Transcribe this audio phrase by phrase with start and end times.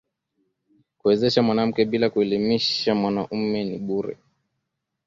[0.99, 4.17] Kuwezesha mwanamke bila kuelimisha mwanaume ni bure